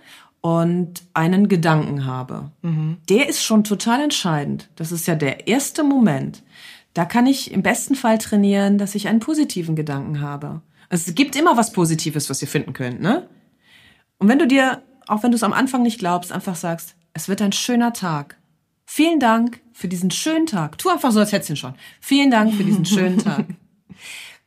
[0.45, 2.51] und einen Gedanken habe.
[3.09, 4.69] Der ist schon total entscheidend.
[4.77, 6.43] Das ist ja der erste Moment.
[6.93, 10.61] Da kann ich im besten Fall trainieren, dass ich einen positiven Gedanken habe.
[10.91, 13.27] Also es gibt immer was Positives, was ihr finden könnt, ne?
[14.19, 17.27] Und wenn du dir, auch wenn du es am Anfang nicht glaubst, einfach sagst, es
[17.27, 18.37] wird ein schöner Tag.
[18.85, 20.77] Vielen Dank für diesen schönen Tag.
[20.77, 21.75] Tu einfach so, als hättest du ihn schon.
[22.03, 23.47] Vielen Dank für diesen schönen Tag.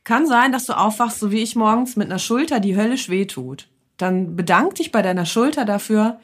[0.04, 3.68] Kann sein, dass du aufwachst, so wie ich morgens, mit einer Schulter, die höllisch wehtut.
[3.98, 6.20] Dann bedank dich bei deiner Schulter dafür,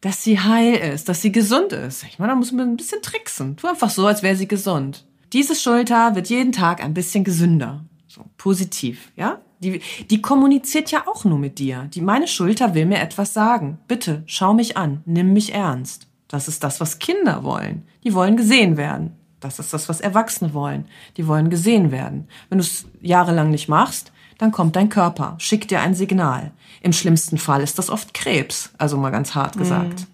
[0.00, 2.04] dass sie heil ist, dass sie gesund ist.
[2.04, 3.56] Ich meine, da muss man ein bisschen tricksen.
[3.56, 5.04] Tu einfach so, als wäre sie gesund.
[5.32, 7.84] Diese Schulter wird jeden Tag ein bisschen gesünder.
[8.06, 9.40] So, positiv, ja?
[9.58, 11.88] Die, die kommuniziert ja auch nur mit dir.
[11.94, 13.78] Die, meine Schulter will mir etwas sagen.
[13.88, 16.06] Bitte, schau mich an, nimm mich ernst.
[16.28, 17.82] Das ist das, was Kinder wollen.
[18.04, 19.12] Die wollen gesehen werden.
[19.40, 20.86] Das ist das, was Erwachsene wollen.
[21.16, 22.28] Die wollen gesehen werden.
[22.48, 26.52] Wenn du es jahrelang nicht machst, dann kommt dein Körper, schickt dir ein Signal.
[26.82, 30.06] Im schlimmsten Fall ist das oft Krebs, also mal ganz hart gesagt.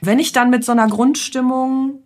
[0.00, 2.00] Wenn ich dann mit so einer Grundstimmung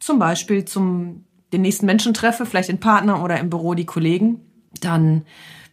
[0.00, 4.40] zum Beispiel zum den nächsten Menschen treffe, vielleicht den Partner oder im Büro die Kollegen,
[4.80, 5.22] dann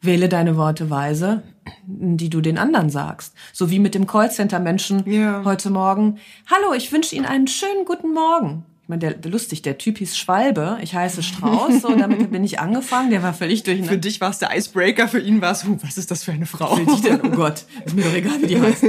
[0.02, 1.43] wähle deine Worte weise,
[1.86, 3.34] die du den anderen sagst.
[3.52, 5.41] So wie mit dem Callcenter-Menschen Ja.
[5.43, 6.19] heute Morgen.
[6.50, 8.65] Hallo, ich wünsche Ihnen einen schönen guten Morgen.
[8.86, 12.43] Ich meine, der, der lustig, der Typ hieß Schwalbe, ich heiße Strauß, so damit bin
[12.43, 13.98] ich angefangen, der war völlig Für durcheinander.
[13.98, 16.45] dich war es der Icebreaker, für ihn war es, huh, was ist das für eine
[16.45, 16.78] Frau?
[16.78, 17.19] Will die denn?
[17.24, 18.84] Oh Gott, ist mir doch egal, wie die heißt.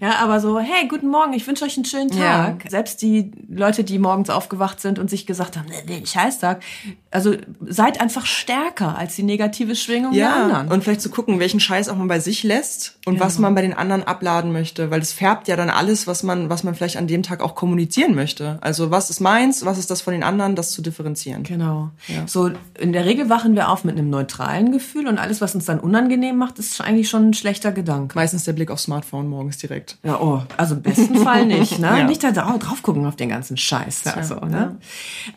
[0.00, 2.64] Ja, aber so, hey, guten Morgen, ich wünsche euch einen schönen Tag.
[2.68, 6.62] Selbst die Leute, die morgens aufgewacht sind und sich gesagt haben, nee, nee, Scheißtag.
[7.10, 7.34] Also
[7.66, 10.68] seid einfach stärker als die negative Schwingung der Ja, anderen.
[10.68, 13.62] und vielleicht zu gucken, welchen Scheiß auch man bei sich lässt und was man bei
[13.62, 16.96] den anderen abladen möchte, weil es färbt ja dann alles, was man, was man vielleicht
[16.98, 18.58] an dem Tag auch kommunizieren möchte.
[18.60, 21.42] Also was ist meins, was ist das von den anderen, das zu differenzieren.
[21.44, 21.90] Genau.
[22.26, 25.64] So, in der Regel wachen wir auf mit einem neutralen Gefühl und alles, was uns
[25.64, 28.14] dann unangenehm macht, ist eigentlich schon ein schlechter Gedanke.
[28.16, 29.87] Meistens der Blick aufs Smartphone morgens direkt.
[30.02, 31.86] Ja, oh, also im besten Fall nicht, ne?
[31.98, 32.04] Ja.
[32.04, 34.04] Nicht da dra- drauf gucken auf den ganzen Scheiß.
[34.04, 34.76] Ja, Tja, so, ne?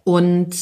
[0.03, 0.55] Und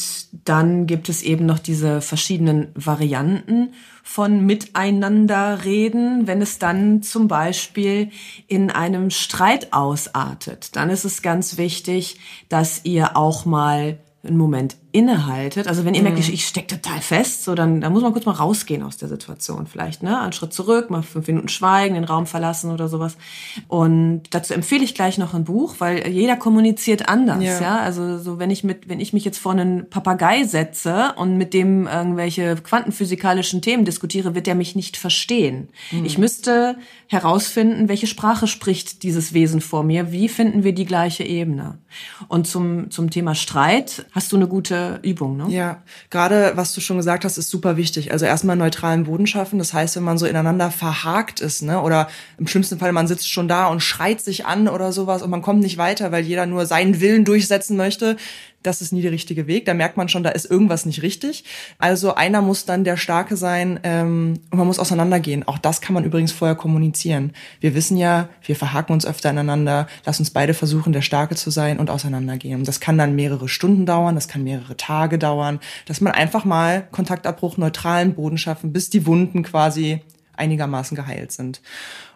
[0.44, 7.28] dann gibt es eben noch diese verschiedenen Varianten von miteinander reden, wenn es dann zum
[7.28, 8.10] Beispiel
[8.48, 10.74] in einem Streit ausartet.
[10.76, 15.68] Dann ist es ganz wichtig, dass ihr auch mal einen Moment innehaltet.
[15.68, 18.26] Also wenn ihr merkt, ich, ich stecke total fest, so dann, dann muss man kurz
[18.26, 20.20] mal rausgehen aus der Situation vielleicht, ne?
[20.20, 23.16] Einen Schritt zurück, mal fünf Minuten schweigen, den Raum verlassen oder sowas.
[23.68, 27.60] Und dazu empfehle ich gleich noch ein Buch, weil jeder kommuniziert anders, Ja.
[27.60, 27.78] ja.
[27.78, 31.54] Also so wenn ich mit, wenn ich mich jetzt vor einen Papagei setze und mit
[31.54, 35.68] dem irgendwelche quantenphysikalischen Themen diskutiere, wird der mich nicht verstehen.
[36.04, 36.76] Ich müsste
[37.06, 41.78] herausfinden, welche Sprache spricht dieses Wesen vor mir, wie finden wir die gleiche Ebene.
[42.28, 45.46] Und zum, zum Thema Streit hast du eine gute Übung, ne?
[45.48, 48.12] Ja, gerade was du schon gesagt hast, ist super wichtig.
[48.12, 49.58] Also erstmal neutralen Boden schaffen.
[49.58, 53.30] Das heißt, wenn man so ineinander verhakt ist, ne, oder im schlimmsten Fall man sitzt
[53.30, 56.46] schon da und schreit sich an oder sowas und man kommt nicht weiter, weil jeder
[56.46, 58.16] nur seinen Willen durchsetzen möchte,
[58.62, 59.64] das ist nie der richtige Weg.
[59.64, 61.44] Da merkt man schon, da ist irgendwas nicht richtig.
[61.78, 65.46] Also einer muss dann der Starke sein ähm, und man muss auseinandergehen.
[65.46, 67.32] Auch das kann man übrigens vorher kommunizieren.
[67.60, 69.86] Wir wissen ja, wir verhaken uns öfter aneinander.
[70.04, 72.60] Lass uns beide versuchen, der Starke zu sein und auseinandergehen.
[72.60, 76.44] Und das kann dann mehrere Stunden dauern, das kann mehrere Tage dauern, dass man einfach
[76.44, 80.02] mal Kontaktabbruch, neutralen Boden schaffen, bis die Wunden quasi
[80.40, 81.60] einigermaßen geheilt sind.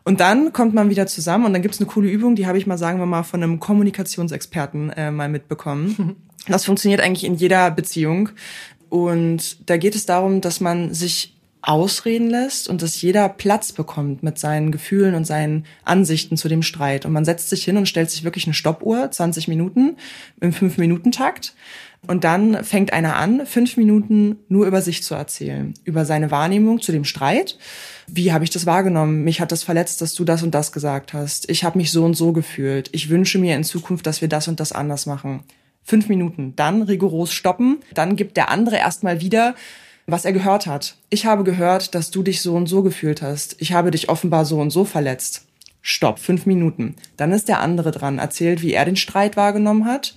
[0.03, 2.67] Und dann kommt man wieder zusammen und dann gibt's eine coole Übung, die habe ich
[2.67, 6.17] mal, sagen wir mal, von einem Kommunikationsexperten äh, mal mitbekommen.
[6.47, 8.29] Das funktioniert eigentlich in jeder Beziehung.
[8.91, 11.35] Und da geht es darum, dass man sich
[11.67, 16.63] ausreden lässt und dass jeder Platz bekommt mit seinen Gefühlen und seinen Ansichten zu dem
[16.63, 17.07] Streit.
[17.07, 19.97] Und man setzt sich hin und stellt sich wirklich eine Stoppuhr, 20 Minuten,
[20.41, 21.55] im 5-Minuten-Takt.
[22.07, 26.81] Und dann fängt einer an, fünf Minuten nur über sich zu erzählen, über seine Wahrnehmung
[26.81, 27.59] zu dem Streit.
[28.07, 29.25] Wie habe ich das wahrgenommen?
[29.25, 31.49] Mich hat das verletzt, dass du das und das gesagt hast.
[31.51, 32.91] Ich habe mich so und so gefühlt.
[32.93, 35.43] Ich wünsche mir in Zukunft, dass wir das und das anders machen.
[35.83, 37.79] Fünf Minuten, dann rigoros stoppen.
[37.93, 39.55] Dann gibt der andere erstmal wieder
[40.07, 40.97] was er gehört hat.
[41.11, 43.57] Ich habe gehört, dass du dich so und so gefühlt hast.
[43.61, 45.47] Ich habe dich offenbar so und so verletzt.
[45.81, 46.97] Stopp, fünf Minuten.
[47.17, 50.17] Dann ist der andere dran, erzählt, wie er den Streit wahrgenommen hat.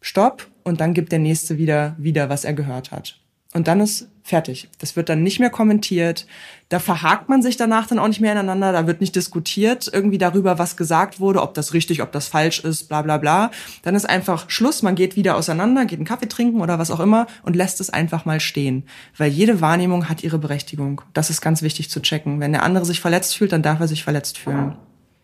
[0.00, 3.18] Stopp, und dann gibt der nächste wieder, wieder, was er gehört hat.
[3.54, 4.68] Und dann ist fertig.
[4.78, 6.26] Das wird dann nicht mehr kommentiert.
[6.70, 8.72] Da verhakt man sich danach dann auch nicht mehr ineinander.
[8.72, 12.60] Da wird nicht diskutiert irgendwie darüber, was gesagt wurde, ob das richtig, ob das falsch
[12.60, 13.50] ist, bla bla bla.
[13.82, 14.82] Dann ist einfach Schluss.
[14.82, 17.90] Man geht wieder auseinander, geht einen Kaffee trinken oder was auch immer und lässt es
[17.90, 18.84] einfach mal stehen.
[19.18, 21.02] Weil jede Wahrnehmung hat ihre Berechtigung.
[21.12, 22.40] Das ist ganz wichtig zu checken.
[22.40, 24.76] Wenn der andere sich verletzt fühlt, dann darf er sich verletzt fühlen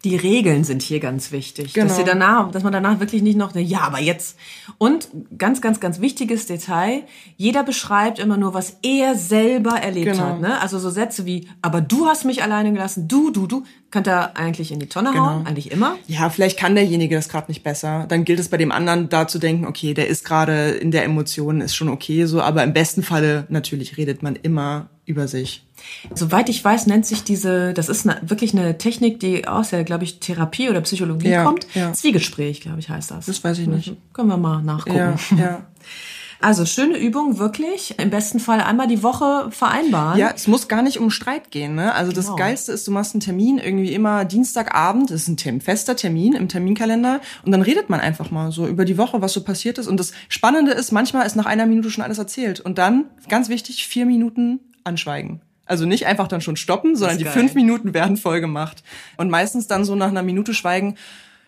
[0.05, 1.75] die Regeln sind hier ganz wichtig.
[1.75, 1.89] Genau.
[1.89, 4.37] Dass, danach, dass man danach wirklich nicht noch, ja, aber jetzt.
[4.79, 7.03] Und ganz, ganz, ganz wichtiges Detail,
[7.37, 10.25] jeder beschreibt immer nur, was er selber erlebt genau.
[10.25, 10.41] hat.
[10.41, 10.61] Ne?
[10.61, 14.37] Also so Sätze wie, aber du hast mich alleine gelassen, du, du, du, kann er
[14.37, 15.27] eigentlich in die Tonne genau.
[15.27, 15.97] hauen, eigentlich immer.
[16.07, 18.07] Ja, vielleicht kann derjenige das gerade nicht besser.
[18.09, 21.05] Dann gilt es bei dem anderen da zu denken, okay, der ist gerade in der
[21.05, 25.65] Emotion, ist schon okay so, aber im besten Falle natürlich redet man immer über sich.
[26.15, 29.85] Soweit ich weiß, nennt sich diese, das ist eine, wirklich eine Technik, die aus der,
[29.85, 31.67] glaube ich, Therapie oder Psychologie ja, kommt.
[31.75, 31.93] Ja.
[31.93, 33.27] Zwiegespräch, glaube ich, heißt das.
[33.27, 33.97] Das weiß ich nicht.
[34.13, 34.97] Können wir mal nachgucken.
[34.97, 35.67] Ja, ja.
[36.41, 37.99] Also schöne Übung, wirklich.
[37.99, 40.19] Im besten Fall einmal die Woche vereinbaren.
[40.19, 41.75] Ja, es muss gar nicht um Streit gehen.
[41.75, 41.93] Ne?
[41.93, 42.29] Also genau.
[42.29, 45.11] das Geilste ist, du machst einen Termin irgendwie immer Dienstagabend.
[45.11, 47.21] Das ist ein Termin, fester Termin im Terminkalender.
[47.45, 49.89] Und dann redet man einfach mal so über die Woche, was so passiert ist.
[49.89, 52.61] Und das Spannende ist, manchmal ist nach einer Minute schon alles erzählt.
[52.61, 55.43] Und dann, ganz wichtig, vier Minuten anschweigen.
[55.67, 58.83] Also nicht einfach dann schon stoppen, sondern die fünf Minuten werden voll gemacht.
[59.19, 60.97] Und meistens dann so nach einer Minute schweigen,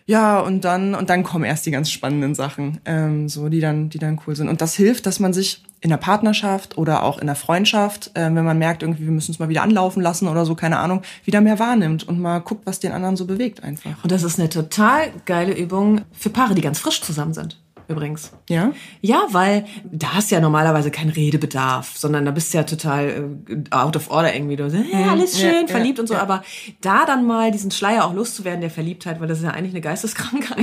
[0.05, 3.89] ja, und dann, und dann kommen erst die ganz spannenden Sachen, ähm, so, die dann,
[3.89, 4.49] die dann cool sind.
[4.49, 8.23] Und das hilft, dass man sich in der Partnerschaft oder auch in der Freundschaft, äh,
[8.23, 11.01] wenn man merkt, irgendwie, wir müssen es mal wieder anlaufen lassen oder so, keine Ahnung,
[11.23, 14.03] wieder mehr wahrnimmt und mal guckt, was den anderen so bewegt einfach.
[14.03, 17.57] Und das ist eine total geile Übung für Paare, die ganz frisch zusammen sind
[17.91, 18.31] übrigens.
[18.49, 18.71] Ja?
[19.01, 23.63] Ja, weil da hast ja normalerweise keinen Redebedarf, sondern da bist du ja total äh,
[23.71, 24.55] out of order irgendwie.
[24.55, 26.13] Du sagst, hey, alles schön, ja, verliebt ja, und so.
[26.15, 26.21] Ja.
[26.21, 26.43] Aber
[26.81, 29.81] da dann mal diesen Schleier auch loszuwerden der Verliebtheit, weil das ist ja eigentlich eine
[29.81, 30.57] Geisteskrankheit.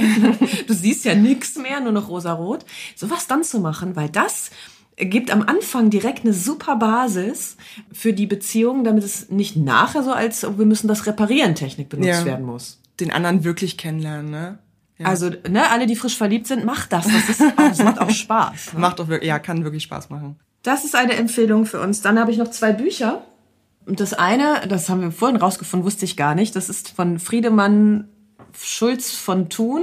[0.66, 2.64] du siehst ja nichts mehr, nur noch rosarot.
[2.96, 4.50] Sowas dann zu machen, weil das
[4.96, 7.56] gibt am Anfang direkt eine super Basis
[7.92, 12.24] für die Beziehung, damit es nicht nachher so als wir müssen das reparieren Technik benutzt
[12.24, 12.80] werden muss.
[12.98, 14.58] Den anderen wirklich kennenlernen, ne?
[14.98, 15.06] Ja.
[15.06, 17.06] Also, ne, alle, die frisch verliebt sind, macht das.
[17.06, 18.74] Das, ist, das macht auch Spaß.
[18.74, 18.80] Ne?
[18.80, 20.36] Macht auch wirklich, ja, kann wirklich Spaß machen.
[20.62, 22.02] Das ist eine Empfehlung für uns.
[22.02, 23.22] Dann habe ich noch zwei Bücher.
[23.86, 26.54] Und das eine, das haben wir vorhin rausgefunden, wusste ich gar nicht.
[26.56, 28.08] Das ist von Friedemann
[28.60, 29.82] Schulz von Thun.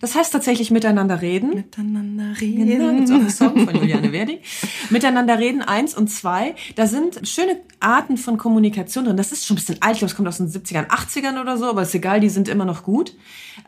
[0.00, 1.50] Das heißt tatsächlich miteinander reden.
[1.50, 2.66] Miteinander reden.
[2.66, 4.40] Genau, gibt's auch einen Song von Juliane Verdi.
[4.90, 6.54] miteinander reden, eins und zwei.
[6.76, 9.16] Da sind schöne Arten von Kommunikation drin.
[9.16, 11.56] Das ist schon ein bisschen alt, ich glaube, es kommt aus den 70ern, 80ern oder
[11.56, 13.14] so, aber ist egal, die sind immer noch gut.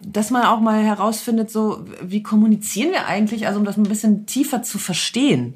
[0.01, 4.27] Dass man auch mal herausfindet, so, wie kommunizieren wir eigentlich, also um das ein bisschen
[4.27, 5.55] tiefer zu verstehen.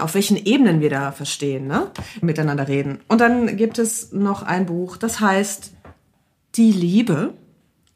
[0.00, 1.90] Auf welchen Ebenen wir da verstehen, ne?
[2.20, 3.00] Miteinander reden.
[3.08, 5.72] Und dann gibt es noch ein Buch, das heißt
[6.56, 7.34] Die Liebe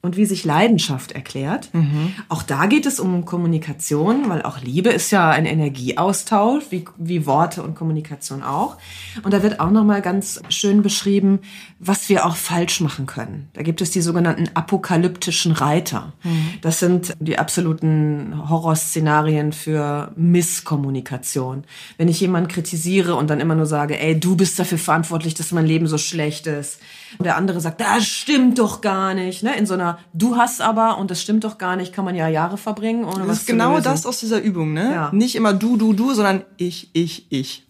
[0.00, 1.70] und wie sich Leidenschaft erklärt.
[1.72, 2.14] Mhm.
[2.28, 7.26] Auch da geht es um Kommunikation, weil auch Liebe ist ja ein Energieaustausch, wie, wie
[7.26, 8.76] Worte und Kommunikation auch.
[9.24, 11.40] Und da wird auch nochmal ganz schön beschrieben,
[11.80, 13.48] was wir auch falsch machen können.
[13.54, 16.12] Da gibt es die sogenannten apokalyptischen Reiter.
[16.22, 16.50] Mhm.
[16.60, 21.64] Das sind die absoluten Horrorszenarien für Misskommunikation.
[21.96, 25.50] Wenn ich jemanden kritisiere und dann immer nur sage, ey, du bist dafür verantwortlich, dass
[25.50, 26.78] mein Leben so schlecht ist
[27.16, 29.42] und der andere sagt, das stimmt doch gar nicht.
[29.42, 29.56] Ne?
[29.56, 32.28] In so einer Du hast aber und das stimmt doch gar nicht, kann man ja
[32.28, 33.04] Jahre verbringen.
[33.04, 34.72] Ohne das was ist genau das aus dieser Übung.
[34.72, 34.92] Ne?
[34.92, 35.10] Ja.
[35.12, 37.64] Nicht immer du, du, du, sondern ich, ich, ich.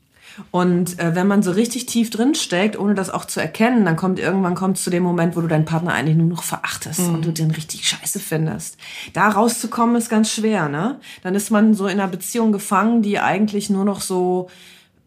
[0.50, 3.96] Und äh, wenn man so richtig tief drin steckt, ohne das auch zu erkennen, dann
[3.96, 7.14] kommt irgendwann kommt zu dem Moment, wo du deinen Partner eigentlich nur noch verachtest mhm.
[7.14, 8.76] und du den richtig scheiße findest.
[9.12, 11.00] Da rauszukommen ist ganz schwer, ne?
[11.22, 14.48] Dann ist man so in einer Beziehung gefangen, die eigentlich nur noch so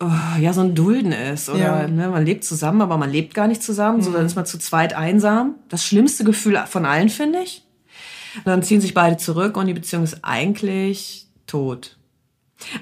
[0.02, 1.88] oh, ja so ein Dulden ist oder ja.
[1.88, 4.04] ne, man lebt zusammen, aber man lebt gar nicht zusammen, mhm.
[4.04, 5.56] so dann ist man zu zweit einsam.
[5.70, 7.64] Das schlimmste Gefühl von allen finde ich.
[8.46, 11.98] dann ziehen sich beide zurück und die Beziehung ist eigentlich tot.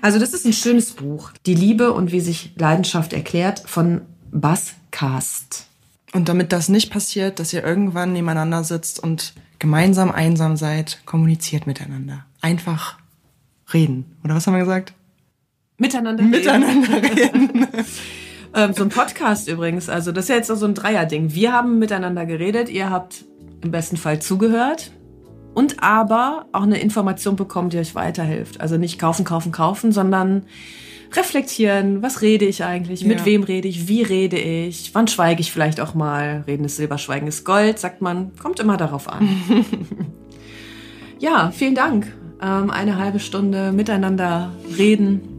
[0.01, 4.01] Also das ist ein schönes Buch, Die Liebe und wie sich Leidenschaft erklärt von
[4.31, 5.67] Bas Kast.
[6.13, 11.67] Und damit das nicht passiert, dass ihr irgendwann nebeneinander sitzt und gemeinsam einsam seid, kommuniziert
[11.67, 12.25] miteinander.
[12.41, 12.97] Einfach
[13.73, 14.05] reden.
[14.23, 14.93] Oder was haben wir gesagt?
[15.79, 16.31] Miteinander reden.
[16.31, 17.67] Miteinander reden.
[18.53, 19.89] Ähm, so ein Podcast übrigens.
[19.89, 21.33] Also das ist ja jetzt so ein Dreierding.
[21.33, 23.25] Wir haben miteinander geredet, ihr habt
[23.63, 24.91] im besten Fall zugehört
[25.53, 28.61] und aber auch eine Information bekommen, die euch weiterhilft.
[28.61, 30.43] Also nicht kaufen, kaufen, kaufen, sondern
[31.13, 33.25] reflektieren, was rede ich eigentlich, mit ja.
[33.25, 36.43] wem rede ich, wie rede ich, wann schweige ich vielleicht auch mal.
[36.45, 39.27] Reden ist Silber, Schweigen ist Gold, sagt man, kommt immer darauf an.
[41.19, 42.13] ja, vielen Dank.
[42.41, 45.38] Ähm, eine halbe Stunde miteinander reden.